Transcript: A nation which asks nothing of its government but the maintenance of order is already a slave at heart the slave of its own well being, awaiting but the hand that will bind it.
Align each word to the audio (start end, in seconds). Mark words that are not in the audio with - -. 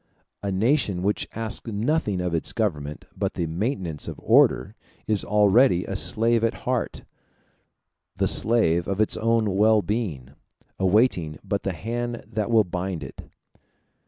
A 0.41 0.51
nation 0.51 1.03
which 1.03 1.27
asks 1.35 1.69
nothing 1.71 2.21
of 2.21 2.33
its 2.33 2.53
government 2.53 3.05
but 3.15 3.35
the 3.35 3.45
maintenance 3.45 4.07
of 4.07 4.19
order 4.23 4.73
is 5.05 5.23
already 5.23 5.85
a 5.85 5.95
slave 5.95 6.43
at 6.43 6.55
heart 6.65 7.03
the 8.15 8.27
slave 8.27 8.87
of 8.87 8.99
its 8.99 9.15
own 9.15 9.55
well 9.55 9.83
being, 9.83 10.31
awaiting 10.79 11.37
but 11.43 11.61
the 11.61 11.73
hand 11.73 12.23
that 12.27 12.49
will 12.49 12.63
bind 12.63 13.03
it. 13.03 13.29